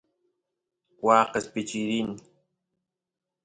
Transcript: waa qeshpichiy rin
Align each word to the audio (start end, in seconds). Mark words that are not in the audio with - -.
waa 1.05 1.29
qeshpichiy 1.31 1.85
rin 1.89 2.09